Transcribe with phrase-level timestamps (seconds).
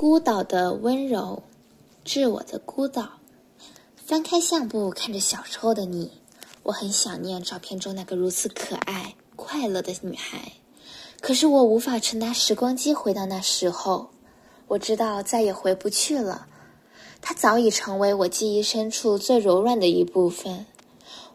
[0.00, 1.42] 孤岛的温柔，
[2.06, 3.18] 致我的孤岛。
[3.96, 6.10] 翻开相簿，看着小时候的你，
[6.62, 10.52] 我很想念照片中那个如此可爱、快乐的女孩。
[11.20, 14.08] 可是我无法乘搭时光机回到那时候，
[14.68, 16.46] 我知道再也回不去了。
[17.20, 20.64] 她早已成为我记忆深处最柔软的一部分。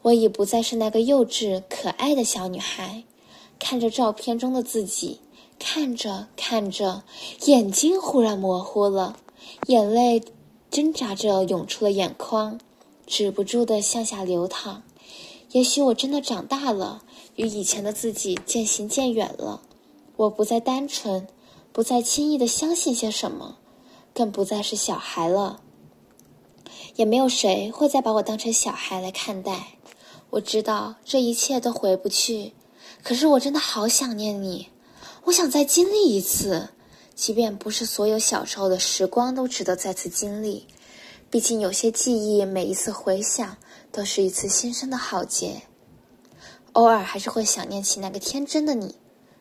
[0.00, 3.04] 我已不再是那个幼稚可爱的小女孩，
[3.58, 5.20] 看着照片中的自己。
[5.58, 7.02] 看着看着，
[7.46, 9.16] 眼睛忽然模糊了，
[9.66, 10.22] 眼泪
[10.70, 12.60] 挣扎着涌出了眼眶，
[13.06, 14.82] 止不住的向下流淌。
[15.52, 17.02] 也许我真的长大了，
[17.36, 19.62] 与以前的自己渐行渐远了。
[20.16, 21.26] 我不再单纯，
[21.72, 23.56] 不再轻易的相信些什么，
[24.12, 25.60] 更不再是小孩了。
[26.96, 29.78] 也没有谁会再把我当成小孩来看待。
[30.30, 32.52] 我知道这一切都回不去，
[33.02, 34.68] 可是我真的好想念你。
[35.24, 36.68] 我想再经历一次，
[37.14, 40.66] 即便不是所有小时候的时光都值得再次经历。
[41.30, 43.56] 毕竟有些记忆，每一次回想
[43.90, 45.62] 都是一次新生的浩劫。
[46.74, 48.96] 偶尔还是会想念起那个天真的你，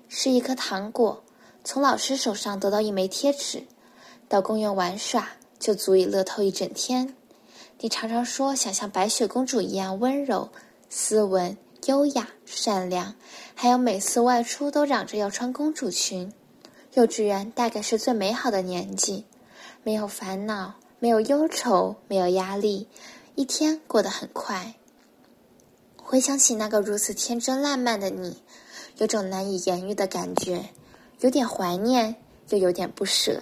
[0.07, 1.21] 是一颗糖果，
[1.65, 3.63] 从老师手上得到一枚贴纸，
[4.29, 7.13] 到公园玩耍就足以乐透一整天。
[7.79, 10.49] 你常常说想像白雪公主一样温柔、
[10.89, 11.57] 斯文。
[11.85, 13.15] 优雅、善良，
[13.55, 16.31] 还有每次外出都嚷着要穿公主裙。
[16.93, 19.25] 幼稚园大概是最美好的年纪，
[19.83, 22.87] 没有烦恼，没有忧愁，没有压力，
[23.35, 24.75] 一天过得很快。
[25.97, 28.43] 回想起那个如此天真烂漫的你，
[28.97, 30.69] 有种难以言喻的感觉，
[31.19, 32.15] 有点怀念，
[32.49, 33.41] 又有点不舍。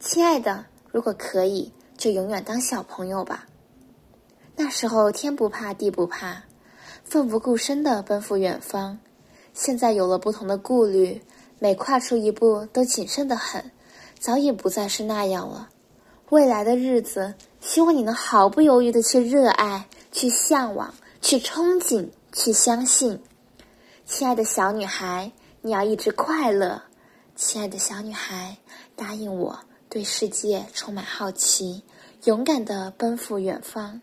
[0.00, 3.46] 亲爱的，如果可以，就永远当小朋友吧。
[4.56, 6.44] 那时候天不怕地不怕。
[7.08, 8.98] 奋不顾身地奔赴远方，
[9.54, 11.22] 现在有了不同的顾虑，
[11.60, 13.70] 每跨出一步都谨慎得很，
[14.18, 15.68] 早已不再是那样了。
[16.30, 23.22] 未来的日子，希望你能毫不犹豫地去热爱、去向往、去憧憬、去相信。
[24.04, 25.30] 亲爱的小女孩，
[25.62, 26.82] 你要一直快乐。
[27.36, 28.56] 亲爱的小女孩，
[28.96, 29.56] 答应我，
[29.88, 31.84] 对世界充满好奇，
[32.24, 34.00] 勇敢地奔赴远方。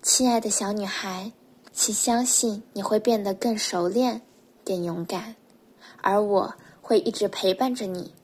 [0.00, 1.30] 亲爱的小女孩。
[1.78, 4.22] 请相信，你会变得更熟练、
[4.64, 5.36] 更勇敢，
[6.00, 8.14] 而我会一直陪伴着你。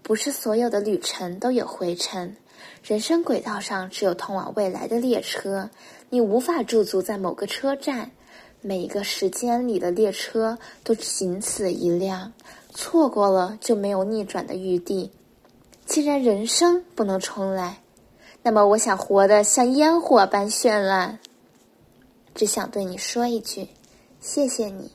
[0.00, 2.36] 不是所有的旅程都有回程，
[2.84, 5.68] 人生轨道上只有通往未来的列车。
[6.08, 8.12] 你无法驻足在某个车站，
[8.60, 12.32] 每一个时间里的列车都仅此一辆，
[12.70, 15.10] 错过了就没有逆转的余地。
[15.84, 17.82] 既然人生不能重来，
[18.44, 21.18] 那么我想活得像烟火般绚烂。
[22.34, 23.68] 只想对你说一句，
[24.20, 24.90] 谢谢你。